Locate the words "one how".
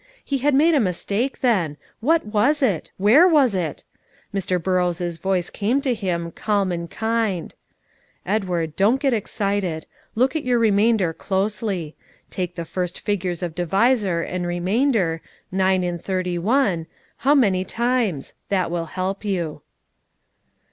16.39-17.35